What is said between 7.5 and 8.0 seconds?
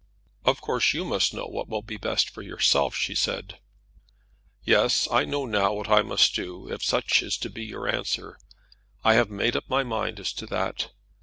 be your